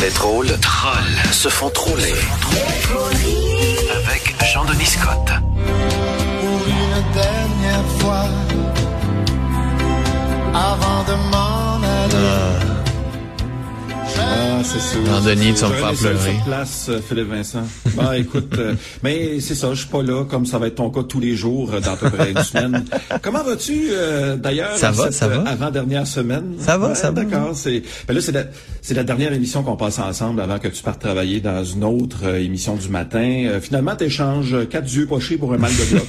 Les 0.00 0.10
drôles 0.10 0.58
trolls 0.60 1.32
se 1.32 1.48
font 1.48 1.70
troller. 1.70 2.14
Avec 3.96 4.34
Jean-Denis 4.52 4.86
Scott. 4.86 5.28
pour 6.40 6.60
une 6.66 7.12
dernière 7.12 7.84
fois 7.98 8.24
avant 10.54 11.02
de 11.04 11.14
m'en 11.30 11.67
c'est 14.72 14.80
sûr. 14.80 15.02
Non, 15.02 15.20
Denis, 15.20 15.54
tu 15.54 15.60
vas 15.62 15.68
me 15.68 15.74
faire 15.74 15.92
pleurer. 15.92 16.36
place, 16.44 16.86
euh, 16.90 17.00
Philippe 17.06 17.28
Vincent. 17.30 17.62
Bah, 17.96 18.16
écoute, 18.18 18.52
euh, 18.58 18.74
mais 19.02 19.40
c'est 19.40 19.54
ça, 19.54 19.68
je 19.72 19.80
suis 19.80 19.88
pas 19.88 20.02
là, 20.02 20.24
comme 20.24 20.44
ça 20.46 20.58
va 20.58 20.66
être 20.66 20.74
ton 20.76 20.90
cas 20.90 21.02
tous 21.02 21.20
les 21.20 21.34
jours 21.36 21.72
euh, 21.72 21.80
dans 21.80 21.92
à 21.92 21.96
peu 21.96 22.10
près 22.10 22.30
une 22.32 22.42
semaine. 22.42 22.84
Comment 23.22 23.42
vas-tu, 23.42 23.88
euh, 23.92 24.36
d'ailleurs, 24.36 24.76
Ça 24.76 24.88
dans 24.90 24.96
va, 24.98 25.04
cette, 25.04 25.14
ça 25.14 25.28
va. 25.28 25.48
avant-dernière 25.48 26.06
semaine? 26.06 26.54
Ça 26.58 26.76
va, 26.76 26.88
Ouais, 26.88 26.94
ça 26.94 27.10
va. 27.10 27.24
D'accord, 27.24 27.50
c'est, 27.54 27.82
ben 28.06 28.14
là, 28.14 28.20
c'est 28.20 28.32
la, 28.32 28.44
c'est 28.82 28.94
la 28.94 29.04
dernière 29.04 29.32
émission 29.32 29.62
qu'on 29.62 29.76
passe 29.76 29.98
ensemble 29.98 30.40
avant 30.40 30.58
que 30.58 30.68
tu 30.68 30.82
partes 30.82 31.00
travailler 31.00 31.40
dans 31.40 31.64
une 31.64 31.84
autre 31.84 32.26
émission 32.36 32.76
du 32.76 32.88
matin. 32.88 33.58
Finalement, 33.62 33.96
t'échanges 33.96 34.68
quatre 34.68 34.92
yeux 34.92 35.06
pochés 35.06 35.36
pour 35.38 35.52
un 35.54 35.58
mal 35.58 35.72
de 35.72 35.84
bloc. 35.94 36.06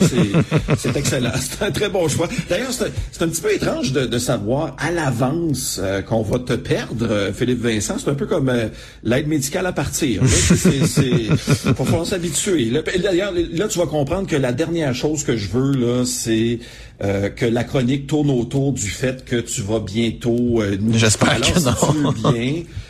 C'est, 0.78 0.96
excellent. 0.98 1.32
C'est 1.40 1.64
un 1.66 1.72
très 1.72 1.90
bon 1.90 2.08
choix. 2.08 2.28
D'ailleurs, 2.50 2.72
c'est, 2.72 3.24
un- 3.24 3.28
petit 3.30 3.42
peu 3.42 3.54
étrange 3.54 3.92
de, 3.94 4.06
de 4.06 4.18
savoir 4.18 4.76
à 4.80 4.92
l'avance 4.92 5.80
qu'on 6.08 6.22
va 6.24 6.40
te 6.40 6.54
perdre, 6.54 7.32
Philippe 7.34 7.62
Vincent. 7.62 7.96
C'est 8.00 8.10
un 8.10 8.14
peu 8.16 8.26
comme 8.26 8.49
euh, 8.50 8.68
l'aide 9.04 9.28
médicale 9.28 9.66
à 9.66 9.72
partir. 9.72 10.22
c'est, 10.26 11.76
faut 11.76 12.06
s'habituer. 12.06 12.72
D'ailleurs, 13.02 13.34
là, 13.34 13.68
tu 13.68 13.80
vas 13.80 13.86
comprendre 13.86 14.28
que 14.28 14.36
la 14.36 14.52
dernière 14.52 14.94
chose 14.94 15.24
que 15.24 15.38
je 15.38 15.50
veux, 15.50 15.72
là, 15.72 16.06
c'est 16.06 16.60
euh, 17.04 17.30
que 17.30 17.46
la 17.46 17.64
chronique 17.64 18.08
tourne 18.08 18.30
autour 18.30 18.74
du 18.74 18.90
fait 18.90 19.24
que 19.24 19.38
tu 19.38 19.62
vas 19.62 19.80
bientôt 19.80 20.62
euh, 20.62 20.78
nous 20.80 20.98
J'espère 20.98 21.40
que 21.40 21.60
non. 22.02 22.12
bien, 22.12 22.64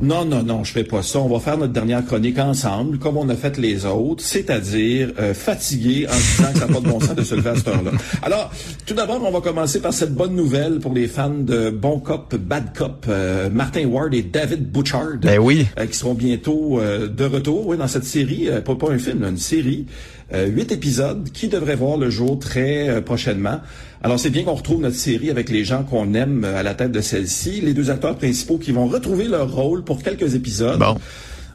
non, 0.00 0.24
non, 0.24 0.42
non, 0.42 0.64
je 0.64 0.72
fais 0.72 0.84
pas 0.84 1.02
ça. 1.02 1.18
On 1.18 1.28
va 1.28 1.40
faire 1.40 1.58
notre 1.58 1.72
dernière 1.72 2.04
chronique 2.04 2.38
ensemble, 2.38 2.98
comme 2.98 3.16
on 3.16 3.28
a 3.28 3.34
fait 3.34 3.58
les 3.58 3.84
autres, 3.84 4.22
c'est-à-dire 4.22 5.12
euh, 5.18 5.34
fatigué 5.34 6.06
en 6.08 6.14
disant 6.16 6.52
que 6.52 6.58
ça 6.58 6.66
n'a 6.66 6.74
pas 6.74 6.80
de 6.80 6.88
bon 6.88 7.00
sens 7.00 7.14
de 7.14 7.22
se 7.22 7.34
lever 7.34 7.50
à 7.50 7.56
cette 7.56 7.68
heure-là. 7.68 7.90
Alors, 8.22 8.50
tout 8.86 8.94
d'abord, 8.94 9.20
on 9.24 9.30
va 9.30 9.40
commencer 9.40 9.80
par 9.80 9.92
cette 9.92 10.14
bonne 10.14 10.34
nouvelle 10.34 10.78
pour 10.78 10.92
les 10.94 11.08
fans 11.08 11.30
de 11.30 11.70
Bon 11.70 11.98
Cop, 11.98 12.34
Bad 12.36 12.76
Cop, 12.76 13.06
euh, 13.08 13.50
Martin 13.50 13.86
Ward 13.86 14.14
et 14.14 14.22
David 14.22 14.70
Butchard, 14.70 15.18
Ben 15.22 15.38
oui. 15.38 15.66
euh, 15.78 15.86
qui 15.86 15.96
seront 15.96 16.14
bientôt 16.14 16.78
euh, 16.80 17.08
de 17.08 17.24
retour 17.24 17.66
oui, 17.66 17.76
dans 17.76 17.88
cette 17.88 18.04
série, 18.04 18.48
euh, 18.48 18.60
pas, 18.60 18.74
pas 18.76 18.90
un 18.90 18.98
film, 18.98 19.22
là, 19.22 19.28
une 19.30 19.36
série, 19.36 19.86
huit 20.32 20.72
épisodes 20.72 21.28
qui 21.32 21.48
devraient 21.48 21.76
voir 21.76 21.96
le 21.96 22.10
jour 22.10 22.38
très 22.38 22.88
euh, 22.88 23.00
prochainement. 23.00 23.60
Alors 24.02 24.20
c'est 24.20 24.30
bien 24.30 24.44
qu'on 24.44 24.54
retrouve 24.54 24.80
notre 24.80 24.96
série 24.96 25.30
avec 25.30 25.48
les 25.50 25.64
gens 25.64 25.82
qu'on 25.82 26.14
aime 26.14 26.44
euh, 26.44 26.58
à 26.58 26.62
la 26.62 26.74
tête 26.74 26.92
de 26.92 27.00
celle-ci, 27.00 27.60
les 27.60 27.74
deux 27.74 27.90
acteurs 27.90 28.16
principaux 28.16 28.58
qui 28.58 28.70
vont 28.70 28.86
retrouver 28.86 29.26
leur 29.26 29.52
rôle 29.52 29.82
pour 29.82 30.02
quelques 30.02 30.34
épisodes. 30.34 30.78
Bon. 30.78 30.96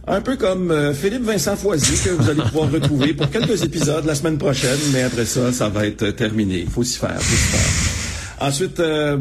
Un 0.05 0.19
peu 0.19 0.35
comme 0.35 0.71
euh, 0.71 0.93
Philippe 0.93 1.23
Vincent 1.23 1.55
Foisy 1.55 2.03
que 2.03 2.09
vous 2.09 2.29
allez 2.29 2.41
pouvoir 2.41 2.69
retrouver 2.69 3.13
pour 3.13 3.29
quelques 3.29 3.63
épisodes 3.63 4.03
la 4.05 4.15
semaine 4.15 4.37
prochaine, 4.37 4.79
mais 4.91 5.03
après 5.03 5.25
ça, 5.25 5.53
ça 5.53 5.69
va 5.69 5.85
être 5.85 6.03
euh, 6.03 6.11
terminé. 6.11 6.59
Il 6.59 6.69
faut 6.69 6.83
s'y 6.83 6.97
faire, 6.97 7.15
faut 7.21 7.35
s'y 7.35 7.57
faire. 7.57 7.92
Ensuite, 8.43 8.81
euh, 8.81 9.17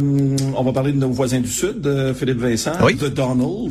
on 0.56 0.64
va 0.64 0.72
parler 0.72 0.90
de 0.92 0.98
nos 0.98 1.10
voisins 1.10 1.38
du 1.38 1.48
Sud, 1.48 1.86
euh, 1.86 2.12
Philippe 2.12 2.40
Vincent, 2.40 2.72
Oui. 2.84 2.94
de 2.96 3.06
Donald, 3.06 3.70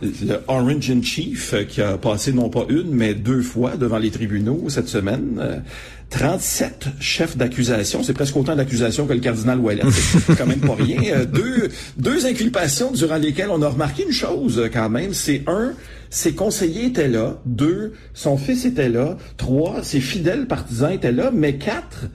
le 0.00 0.36
Orange 0.48 0.90
in 0.90 1.02
Chief, 1.02 1.52
euh, 1.52 1.64
qui 1.64 1.82
a 1.82 1.98
passé 1.98 2.32
non 2.32 2.48
pas 2.48 2.64
une, 2.70 2.90
mais 2.90 3.12
deux 3.12 3.42
fois 3.42 3.76
devant 3.76 3.98
les 3.98 4.10
tribunaux 4.10 4.64
cette 4.68 4.88
semaine. 4.88 5.38
Euh, 5.38 5.58
37 6.08 6.86
chefs 6.98 7.36
d'accusation, 7.36 8.02
c'est 8.02 8.14
presque 8.14 8.34
autant 8.38 8.56
d'accusations 8.56 9.06
que 9.06 9.12
le 9.12 9.20
cardinal 9.20 9.58
Ouellet. 9.60 9.82
C'est 10.26 10.36
quand 10.36 10.46
même 10.46 10.60
pas 10.60 10.74
rien. 10.74 11.02
Euh, 11.12 11.24
deux, 11.26 11.68
deux 11.98 12.24
inculpations 12.26 12.90
durant 12.90 13.16
lesquelles 13.18 13.50
on 13.50 13.60
a 13.62 13.68
remarqué 13.68 14.04
une 14.04 14.12
chose 14.12 14.58
euh, 14.58 14.68
quand 14.72 14.88
même, 14.88 15.12
c'est 15.12 15.42
un, 15.46 15.72
ses 16.08 16.32
conseillers 16.32 16.86
étaient 16.86 17.06
là, 17.06 17.38
deux, 17.44 17.92
son 18.14 18.38
fils 18.38 18.64
était 18.64 18.88
là, 18.88 19.18
trois, 19.36 19.82
ses 19.84 20.00
fidèles 20.00 20.46
partisans 20.46 20.90
étaient 20.90 21.12
là, 21.12 21.30
mais 21.32 21.56
quatre, 21.58 22.06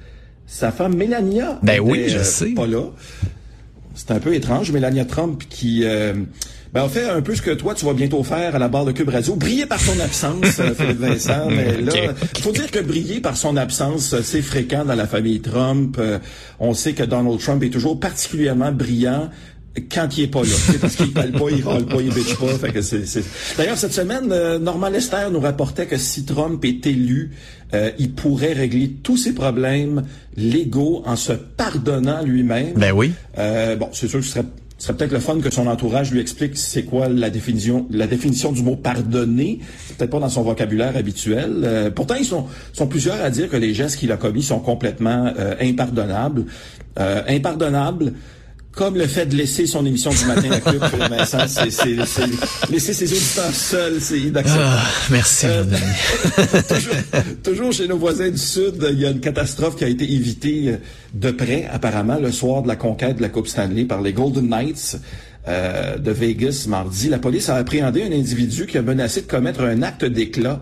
sa 0.47 0.72
femme 0.72 0.95
Mélania 0.95 1.59
Ben 1.63 1.73
était, 1.73 1.79
oui, 1.81 2.06
je 2.07 2.17
euh, 2.19 2.23
sais. 2.23 2.50
pas 2.50 2.67
là. 2.67 2.83
C'est 3.95 4.11
un 4.11 4.19
peu 4.19 4.33
étrange, 4.35 4.72
Mélania 4.72 5.06
Trump 5.06 5.44
qui 5.50 5.83
euh, 5.85 6.13
ben, 6.75 6.83
a 6.83 6.89
fait 6.89 7.09
un 7.09 7.22
peu 7.22 7.33
ce 7.33 7.41
que 7.41 7.51
toi 7.51 7.73
tu 7.73 7.85
vas 7.85 7.94
bientôt 7.94 8.22
faire 8.22 8.53
à 8.53 8.59
la 8.59 8.67
barre 8.67 8.83
de 8.83 8.91
Cube 8.91 9.07
Radio, 9.07 9.38
briller 9.38 9.66
par 9.66 9.79
son 9.79 9.97
absence, 10.01 10.59
euh, 10.59 10.73
Philippe 10.78 11.00
Vincent. 11.00 11.47
Mais 11.50 11.78
là, 11.81 11.94
faut 12.41 12.51
dire 12.51 12.69
que 12.69 12.79
briller 12.79 13.22
par 13.22 13.38
son 13.38 13.56
absence, 13.56 14.13
c'est 14.22 14.41
fréquent 14.41 14.83
dans 14.83 14.95
la 14.95 15.07
famille 15.07 15.39
Trump. 15.39 15.95
Euh, 15.97 16.19
on 16.59 16.73
sait 16.73 16.91
que 16.91 17.03
Donald 17.03 17.39
Trump 17.39 17.63
est 17.63 17.69
toujours 17.69 17.97
particulièrement 17.97 18.73
brillant 18.73 19.29
quand 19.94 20.08
il 20.18 20.24
est 20.24 20.28
pas 20.28 20.41
là, 20.41 20.47
sais, 20.47 20.78
parce 20.80 20.96
qu'il 20.96 21.12
parle 21.12 21.31
pas, 21.31 21.50
il 21.52 21.63
râle 21.63 21.86
pas, 21.86 22.02
il 22.02 22.13
bitch 22.13 22.36
pas. 22.38 22.47
Fait 22.58 22.72
que 22.72 22.81
c'est, 22.81 23.06
c'est- 23.06 23.24
D'ailleurs, 23.58 23.78
cette 23.78 23.94
semaine, 23.94 24.31
euh, 24.31 24.58
Normand 24.59 24.90
Lester 24.90 25.28
nous 25.31 25.40
rapportait 25.41 25.86
que 25.86 25.97
si 25.97 26.24
Trump 26.25 26.63
est 26.63 26.86
élu, 26.88 27.31
euh, 27.74 27.91
il 28.00 28.12
pourrait 28.13 28.53
régler 28.53 28.90
tous 29.03 29.18
ses 29.18 29.34
problèmes 29.34 30.03
légaux 30.38 31.03
en 31.06 31.16
se 31.16 31.34
pardonnant 31.34 32.22
lui-même. 32.24 32.74
Ben 32.75 32.91
oui. 32.94 33.12
Euh, 33.38 33.75
bon, 33.75 33.90
c'est 33.91 34.08
sûr 34.08 34.19
que 34.19 34.25
ce 34.25 34.31
serait, 34.31 34.46
ce 34.78 34.88
serait 34.88 34.97
peut-être 34.97 35.12
le 35.13 35.19
fun 35.19 35.40
que 35.40 35.50
son 35.53 35.68
entourage 35.68 36.12
lui 36.12 36.19
explique 36.19 36.57
c'est 36.57 36.84
quoi 36.84 37.09
la 37.09 37.30
définition, 37.30 37.86
la 37.92 38.07
définition 38.07 38.52
du 38.52 38.62
mot 38.63 38.75
pardonner. 38.75 39.59
C'est 39.88 39.97
peut-être 39.97 40.12
pas 40.12 40.19
dans 40.19 40.30
son 40.30 40.44
vocabulaire 40.44 40.96
habituel. 40.96 41.62
Euh, 41.63 41.90
pourtant, 41.92 42.16
ils 42.16 42.25
sont, 42.25 42.46
sont 42.72 42.88
plusieurs 42.88 43.22
à 43.22 43.30
dire 43.30 43.50
que 43.50 43.57
les 43.57 43.74
gestes 43.74 43.97
qu'il 43.97 44.12
a 44.12 44.18
commis 44.18 44.44
sont 44.44 44.59
complètement 44.59 45.34
euh, 45.38 45.56
impardonnables. 45.62 46.46
Euh, 47.00 47.22
impardonnables. 47.28 48.13
Comme 48.75 48.97
le 48.97 49.08
fait 49.08 49.25
de 49.25 49.36
laisser 49.38 49.68
son 49.68 49.86
émission 49.86 50.12
du 50.12 50.25
matin 50.25 50.52
à 50.52 50.59
Club, 50.59 50.81
Vincent, 51.09 51.38
c'est, 51.47 51.72
c'est, 51.72 51.96
c'est- 52.06 52.69
laisser 52.72 52.94
ses 52.94 53.06
auditeurs 53.12 53.53
seuls, 53.53 53.97
c'est 54.02 54.19
inacceptable. 54.19 54.66
Ah, 54.68 54.84
merci, 55.12 55.46
Euh, 55.47 55.63
toujours, 56.68 56.94
toujours 57.44 57.72
chez 57.72 57.88
nos 57.88 57.97
voisins 57.97 58.30
du 58.30 58.38
Sud, 58.38 58.86
il 58.91 59.00
y 59.00 59.06
a 59.06 59.12
une 59.12 59.22
catastrophe 59.22 59.78
qui 59.78 59.86
a 59.86 59.88
été 59.88 60.03
évitée 60.12 60.63
euh, 60.68 60.78
de 61.13 61.31
près, 61.31 61.68
apparemment, 61.72 62.18
le 62.19 62.31
soir 62.34 62.63
de 62.63 62.68
la 62.68 62.75
conquête 62.75 63.16
de 63.18 63.22
la 63.22 63.30
Coupe 63.30 63.47
Stanley 63.47 63.86
par 63.86 64.02
les 64.02 64.12
Golden 64.12 64.50
Knights 64.50 64.97
euh, 65.47 65.97
de 65.97 66.12
Vegas 66.12 66.66
mardi. 66.68 67.07
La 67.07 67.19
police 67.19 67.47
a 67.47 67.56
appréhendé 67.56 68.03
un 68.03 68.12
individu 68.12 68.66
qui 68.66 68.78
a 68.78 68.81
menacé 68.81 69.22
de 69.22 69.28
commettre 69.28 69.62
un 69.62 69.84
acte 69.84 70.03
d'éclat 70.03 70.62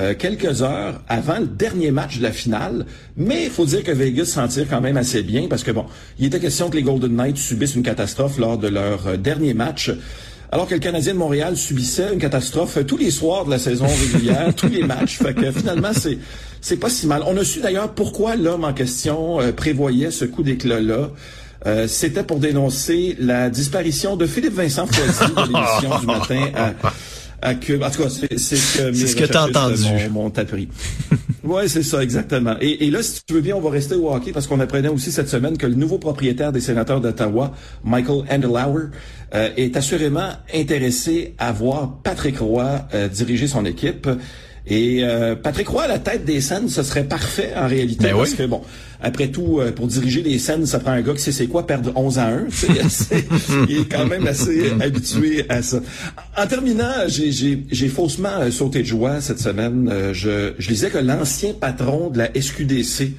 euh, 0.00 0.14
quelques 0.18 0.62
heures 0.62 1.00
avant 1.08 1.38
le 1.38 1.46
dernier 1.46 1.90
match 1.90 2.18
de 2.18 2.22
la 2.22 2.32
finale. 2.32 2.86
Mais 3.16 3.44
il 3.44 3.50
faut 3.50 3.66
dire 3.66 3.84
que 3.84 3.92
Vegas 3.92 4.26
s'en 4.26 4.48
tire 4.48 4.66
quand 4.68 4.80
même 4.80 4.96
assez 4.96 5.22
bien 5.22 5.46
parce 5.48 5.62
que, 5.62 5.70
bon, 5.70 5.86
il 6.18 6.26
était 6.26 6.40
question 6.40 6.70
que 6.70 6.76
les 6.76 6.82
Golden 6.82 7.14
Knights 7.14 7.38
subissent 7.38 7.76
une 7.76 7.82
catastrophe 7.82 8.38
lors 8.38 8.58
de 8.58 8.68
leur 8.68 9.06
euh, 9.06 9.16
dernier 9.16 9.54
match. 9.54 9.92
Alors 10.52 10.66
que 10.66 10.74
le 10.74 10.80
Canadien 10.80 11.12
de 11.12 11.18
Montréal 11.18 11.56
subissait 11.56 12.12
une 12.12 12.18
catastrophe 12.18 12.78
euh, 12.78 12.82
tous 12.82 12.96
les 12.96 13.12
soirs 13.12 13.44
de 13.44 13.50
la 13.50 13.58
saison 13.58 13.86
régulière, 13.86 14.52
tous 14.56 14.68
les 14.68 14.82
matchs. 14.82 15.18
Fait 15.18 15.34
que 15.34 15.52
finalement, 15.52 15.92
c'est 15.92 16.18
c'est 16.60 16.76
pas 16.76 16.90
si 16.90 17.06
mal. 17.06 17.22
On 17.26 17.36
a 17.36 17.44
su 17.44 17.60
d'ailleurs 17.60 17.92
pourquoi 17.94 18.36
l'homme 18.36 18.64
en 18.64 18.72
question 18.72 19.40
euh, 19.40 19.52
prévoyait 19.52 20.10
ce 20.10 20.24
coup 20.24 20.42
d'éclat-là. 20.42 21.10
Euh, 21.66 21.86
C'était 21.86 22.24
pour 22.24 22.38
dénoncer 22.38 23.16
la 23.20 23.48
disparition 23.48 24.16
de 24.16 24.26
Philippe 24.26 24.54
Vincent 24.54 24.86
Foisy 24.86 25.32
de 25.32 25.42
l'émission 25.42 25.98
du 26.00 26.06
matin 26.06 26.46
à, 26.56 26.72
à 27.42 27.54
Cube. 27.54 27.82
En 27.82 27.90
tout 27.90 28.02
cas, 28.02 28.08
c'est 28.08 28.38
ce 28.38 28.78
que, 28.78 28.82
mes 28.90 28.94
C'est 28.94 29.06
ce 29.06 29.16
que 29.16 29.24
t'as 29.24 29.44
recherchistes 29.44 29.86
entendu. 30.16 30.68
Ouais, 31.42 31.68
c'est 31.68 31.82
ça, 31.82 32.02
exactement. 32.02 32.54
Et, 32.60 32.86
et 32.86 32.90
là, 32.90 33.02
si 33.02 33.24
tu 33.24 33.34
veux 33.34 33.40
bien, 33.40 33.56
on 33.56 33.60
va 33.60 33.70
rester 33.70 33.94
au 33.94 34.12
hockey 34.12 34.30
parce 34.30 34.46
qu'on 34.46 34.60
apprenait 34.60 34.88
aussi 34.88 35.10
cette 35.10 35.28
semaine 35.28 35.56
que 35.56 35.66
le 35.66 35.74
nouveau 35.74 35.98
propriétaire 35.98 36.52
des 36.52 36.60
sénateurs 36.60 37.00
d'Ottawa, 37.00 37.52
Michael 37.82 38.24
Andelauer, 38.30 38.90
euh, 39.34 39.48
est 39.56 39.76
assurément 39.76 40.28
intéressé 40.54 41.34
à 41.38 41.50
voir 41.52 41.98
Patrick 42.02 42.38
Roy 42.38 42.86
euh, 42.92 43.08
diriger 43.08 43.46
son 43.46 43.64
équipe. 43.64 44.08
Et 44.70 45.00
euh, 45.02 45.34
Patrick 45.34 45.68
Roy 45.68 45.82
à 45.82 45.88
la 45.88 45.98
tête 45.98 46.24
des 46.24 46.40
scènes, 46.40 46.68
ce 46.68 46.82
serait 46.84 47.04
parfait 47.04 47.52
en 47.56 47.66
réalité 47.66 48.04
Ben 48.04 48.16
parce 48.16 48.30
oui. 48.30 48.36
que 48.36 48.42
bon, 48.46 48.62
après 49.02 49.28
tout, 49.28 49.58
euh, 49.58 49.72
pour 49.72 49.88
diriger 49.88 50.22
les 50.22 50.38
scènes, 50.38 50.64
ça 50.64 50.78
prend 50.78 50.92
un 50.92 51.00
gars 51.02 51.12
qui 51.14 51.20
sait 51.22 51.32
c'est 51.32 51.48
quoi 51.48 51.66
perdre 51.66 51.90
11 51.96 52.18
à 52.20 52.26
1. 52.28 52.44
tu 52.50 52.56
sais, 52.56 52.66
c'est- 52.88 53.24
il 53.68 53.78
est 53.80 53.84
quand 53.90 54.06
même 54.06 54.26
assez 54.28 54.70
habitué 54.80 55.44
à 55.48 55.60
ça. 55.62 55.80
En 56.36 56.46
terminant, 56.46 56.92
j'ai- 57.08 57.32
j'ai 57.32 57.64
j'ai 57.70 57.88
faussement 57.88 58.38
euh, 58.40 58.50
sauté 58.52 58.80
de 58.82 58.86
joie 58.86 59.20
cette 59.20 59.40
semaine. 59.40 59.88
Euh, 59.92 60.14
je, 60.14 60.52
je 60.58 60.68
lisais 60.68 60.90
que 60.90 60.98
l'ancien 60.98 61.52
patron 61.52 62.08
de 62.10 62.18
la 62.18 62.30
SQDC, 62.40 63.12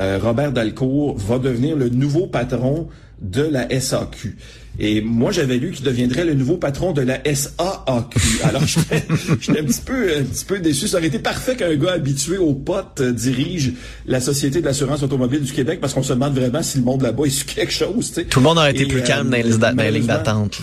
euh, 0.00 0.18
Robert 0.22 0.52
Dalcourt, 0.52 1.16
va 1.16 1.38
devenir 1.38 1.76
le 1.76 1.88
nouveau 1.88 2.26
patron 2.26 2.88
de 3.20 3.42
la 3.42 3.68
SAQ. 3.80 4.36
Et 4.78 5.00
moi, 5.00 5.30
j'avais 5.30 5.56
lu 5.56 5.70
qu'il 5.70 5.84
deviendrait 5.84 6.24
le 6.24 6.34
nouveau 6.34 6.56
patron 6.56 6.92
de 6.92 7.02
la 7.02 7.20
SAAQ. 7.24 8.18
Alors, 8.44 8.66
j'étais 8.66 9.04
j'étais 9.40 9.60
un 9.60 9.64
petit 9.64 9.80
peu, 9.80 10.16
un 10.18 10.24
petit 10.24 10.44
peu 10.44 10.58
déçu. 10.58 10.88
Ça 10.88 10.98
aurait 10.98 11.06
été 11.06 11.20
parfait 11.20 11.54
qu'un 11.54 11.74
gars 11.76 11.92
habitué 11.92 12.38
aux 12.38 12.54
potes 12.54 13.00
euh, 13.00 13.12
dirige 13.12 13.74
la 14.06 14.20
Société 14.20 14.60
de 14.60 14.66
l'assurance 14.66 15.02
automobile 15.02 15.42
du 15.42 15.52
Québec 15.52 15.78
parce 15.80 15.94
qu'on 15.94 16.02
se 16.02 16.12
demande 16.12 16.36
vraiment 16.36 16.62
si 16.62 16.78
le 16.78 16.84
monde 16.84 17.02
là-bas 17.02 17.26
est 17.26 17.30
sur 17.30 17.46
quelque 17.46 17.72
chose. 17.72 18.12
Tout 18.28 18.40
le 18.40 18.44
monde 18.44 18.58
aurait 18.58 18.72
été 18.72 18.82
Et, 18.82 18.86
plus 18.86 19.00
euh, 19.00 19.04
calme 19.04 19.30
dans 19.30 19.36
les, 19.36 19.58
dans 19.58 19.76
les 19.76 19.90
lignes 19.92 20.06
d'attente. 20.06 20.58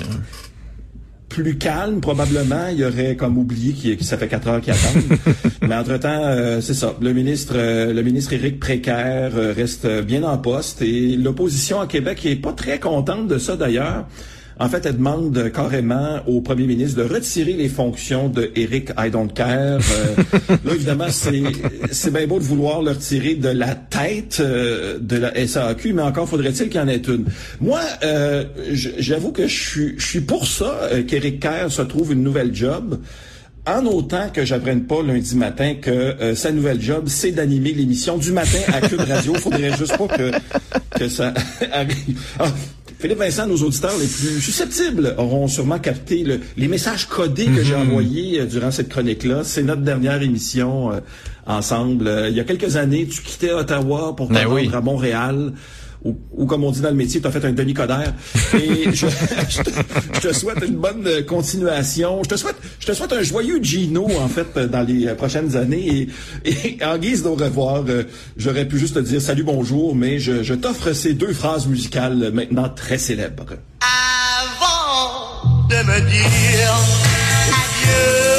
Plus 1.31 1.57
calme, 1.57 2.01
probablement, 2.01 2.67
il 2.71 2.79
y 2.79 2.85
aurait 2.85 3.15
comme 3.15 3.37
oublié 3.37 3.71
qu'il 3.71 3.97
que 3.97 4.03
ça 4.03 4.17
fait 4.17 4.27
quatre 4.27 4.49
heures 4.49 4.59
qu'il 4.59 4.73
attend. 4.73 4.99
Mais 5.61 5.75
entre-temps, 5.75 6.23
euh, 6.25 6.59
c'est 6.59 6.73
ça. 6.73 6.95
Le 7.01 7.13
ministre, 7.13 7.53
euh, 7.55 7.93
le 7.93 8.01
ministre 8.03 8.33
Éric 8.33 8.59
Précaire 8.59 9.31
euh, 9.35 9.53
reste 9.55 9.87
bien 10.01 10.23
en 10.23 10.37
poste 10.37 10.81
et 10.81 11.15
l'opposition 11.15 11.79
à 11.79 11.87
Québec 11.87 12.25
est 12.25 12.35
pas 12.35 12.51
très 12.51 12.79
contente 12.79 13.29
de 13.29 13.37
ça 13.37 13.55
d'ailleurs. 13.55 14.07
En 14.61 14.69
fait, 14.69 14.85
elle 14.85 14.97
demande 14.97 15.51
carrément 15.51 16.19
au 16.27 16.39
premier 16.39 16.67
ministre 16.67 17.03
de 17.03 17.11
retirer 17.11 17.53
les 17.53 17.67
fonctions 17.67 18.29
de 18.29 18.51
Eric 18.55 18.91
I 18.95 19.09
don't 19.09 19.33
care. 19.33 19.79
Euh, 19.79 20.15
là, 20.63 20.75
évidemment, 20.75 21.07
c'est 21.09 21.41
c'est 21.91 22.13
bien 22.13 22.27
beau 22.27 22.37
de 22.37 22.43
vouloir 22.43 22.83
le 22.83 22.91
retirer 22.91 23.33
de 23.33 23.49
la 23.49 23.73
tête 23.73 24.37
euh, 24.39 24.99
de 25.01 25.17
la 25.17 25.47
SAQ, 25.47 25.93
mais 25.93 26.03
encore 26.03 26.29
faudrait-il 26.29 26.69
qu'il 26.69 26.79
y 26.79 26.83
en 26.83 26.87
ait 26.87 26.97
une. 26.97 27.25
Moi, 27.59 27.79
euh, 28.03 28.45
j'avoue 28.69 29.31
que 29.31 29.47
je 29.47 29.61
suis 29.69 29.95
je 29.97 30.05
suis 30.05 30.21
pour 30.21 30.45
ça 30.45 30.89
qu'Éric 31.07 31.39
Kerr 31.39 31.71
se 31.71 31.81
trouve 31.81 32.13
une 32.13 32.21
nouvelle 32.21 32.53
job 32.53 32.99
en 33.67 33.85
autant 33.85 34.29
que 34.29 34.43
j'apprenne 34.43 34.85
pas 34.85 35.03
lundi 35.03 35.35
matin 35.35 35.75
que 35.75 35.89
euh, 35.89 36.35
sa 36.35 36.51
nouvelle 36.51 36.81
job, 36.81 37.05
c'est 37.07 37.31
d'animer 37.31 37.73
l'émission 37.73 38.17
du 38.17 38.31
matin 38.31 38.59
à 38.73 38.81
Cube 38.81 39.01
Radio. 39.01 39.33
Faudrait 39.35 39.75
juste 39.77 39.97
pas 39.97 40.07
que, 40.07 40.31
que 40.97 41.07
ça 41.07 41.33
arrive. 41.71 42.19
Ah, 42.39 42.51
Philippe 43.01 43.17
Vincent, 43.17 43.47
nos 43.47 43.57
auditeurs 43.57 43.97
les 43.99 44.05
plus 44.05 44.39
susceptibles 44.39 45.15
auront 45.17 45.47
sûrement 45.47 45.79
capté 45.79 46.23
le, 46.23 46.39
les 46.55 46.67
messages 46.67 47.07
codés 47.07 47.45
que 47.47 47.63
j'ai 47.63 47.73
Mhm. 47.75 47.81
envoyés 47.89 48.39
euh, 48.41 48.45
durant 48.45 48.69
cette 48.71 48.89
chronique-là. 48.89 49.41
C'est 49.43 49.63
notre 49.63 49.81
dernière 49.81 50.21
émission 50.21 50.91
euh, 50.91 50.99
ensemble. 51.47 52.07
Euh, 52.07 52.29
il 52.29 52.35
y 52.35 52.39
a 52.39 52.43
quelques 52.43 52.75
années, 52.77 53.07
tu 53.07 53.21
quittais 53.23 53.51
Ottawa 53.51 54.15
pour 54.15 54.27
te 54.27 54.33
Ben 54.33 54.45
oui. 54.47 54.69
à 54.73 54.81
Montréal. 54.81 55.51
Ou, 56.03 56.15
ou 56.31 56.45
comme 56.47 56.63
on 56.63 56.71
dit 56.71 56.81
dans 56.81 56.89
le 56.89 56.95
métier, 56.95 57.21
tu 57.21 57.27
as 57.27 57.31
fait 57.31 57.45
un 57.45 57.51
Denis 57.51 57.73
Coderre. 57.73 58.13
Et 58.55 58.91
je, 58.93 59.07
je 59.49 59.61
te, 59.61 59.69
je 60.13 60.19
te 60.19 60.33
souhaite 60.33 60.63
une 60.67 60.75
bonne 60.75 61.05
euh, 61.05 61.21
continuation. 61.21 62.23
Je 62.23 62.29
te 62.29 62.35
souhaite, 62.35 62.55
je 62.79 62.87
te 62.87 62.93
souhaite 62.93 63.13
un 63.13 63.21
joyeux 63.21 63.59
Gino, 63.61 64.07
en 64.19 64.27
fait, 64.27 64.47
euh, 64.57 64.67
dans 64.67 64.81
les 64.81 65.07
euh, 65.07 65.15
prochaines 65.15 65.55
années. 65.55 66.07
Et, 66.43 66.77
et 66.79 66.85
en 66.85 66.97
guise 66.97 67.23
d'au 67.23 67.35
revoir, 67.35 67.83
j'aurais 68.37 68.67
pu 68.67 68.79
juste 68.79 68.95
te 68.95 68.99
dire 68.99 69.21
salut, 69.21 69.43
bonjour, 69.43 69.95
mais 69.95 70.19
je, 70.19 70.41
je 70.43 70.53
t'offre 70.53 70.93
ces 70.93 71.13
deux 71.13 71.33
phrases 71.33 71.67
musicales 71.67 72.31
maintenant 72.33 72.69
très 72.69 72.97
célèbres. 72.97 73.57
Avant 73.81 75.67
de 75.69 75.75
me 75.75 75.99
dire 76.09 76.73
adieu, 77.49 78.30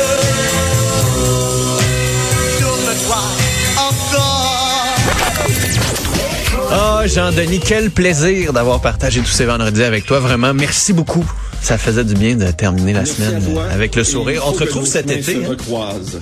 Oh, 6.75 7.01
Jean-Denis, 7.07 7.61
quel 7.61 7.91
plaisir 7.91 8.53
d'avoir 8.53 8.81
partagé 8.81 9.21
tous 9.21 9.27
ces 9.31 9.45
vendredis 9.45 9.83
avec 9.83 10.07
toi. 10.07 10.21
Vraiment, 10.21 10.55
merci 10.55 10.93
beaucoup. 10.93 11.25
Ça 11.61 11.79
faisait 11.79 12.03
du 12.05 12.15
bien 12.15 12.35
de 12.35 12.51
terminer 12.51 12.93
la 12.93 13.01
Merci 13.01 13.23
semaine 13.23 13.43
avec 13.71 13.95
le 13.95 14.03
sourire. 14.03 14.43
On 14.47 14.53
te 14.53 14.61
retrouve 14.65 14.87
cet 14.87 15.11
été. 15.11 15.37
hein? 15.45 15.57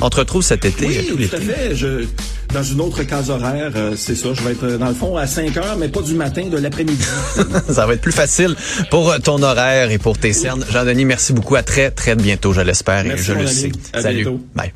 On 0.01 0.11
te 0.11 0.17
retrouve 0.17 0.43
cet 0.43 0.65
été. 0.65 0.87
Oui, 0.87 1.07
tout 1.09 1.17
tout 1.17 1.37
à 1.37 1.41
fait. 1.41 1.75
Je, 1.75 2.05
dans 2.53 2.63
une 2.63 2.81
autre 2.81 3.03
case 3.05 3.31
horaire, 3.31 3.71
euh, 3.77 3.95
c'est 3.97 4.17
ça. 4.17 4.35
Je 4.35 4.43
vais 4.43 4.51
être, 4.53 4.65
euh, 4.65 4.77
dans 4.77 4.89
le 4.89 4.95
fond, 4.95 5.17
à 5.17 5.27
5 5.27 5.57
heures, 5.57 5.77
mais 5.79 5.89
pas 5.89 6.03
du 6.03 6.15
matin, 6.15 6.47
de 6.47 6.59
l'après-midi. 6.59 7.05
Ça 7.71 7.87
va 7.87 7.95
être 7.95 8.03
plus 8.03 8.13
facile 8.13 8.55
pour 8.91 9.15
ton 9.23 9.43
horaire 9.43 9.91
et 9.91 9.99
pour 9.99 10.19
tes 10.19 10.33
cernes. 10.35 10.65
Jean-Denis, 10.71 11.05
merci 11.07 11.33
beaucoup. 11.33 11.55
À 11.57 11.63
très, 11.63 11.91
très 11.91 12.17
bientôt, 12.17 12.53
je 12.53 12.61
l'espère 12.61 13.07
et 13.07 13.17
je 13.17 13.33
le 13.33 13.47
sais. 13.47 13.73
À 13.95 14.03
Salut. 14.03 14.25
bientôt. 14.25 14.41
Bye. 14.55 14.73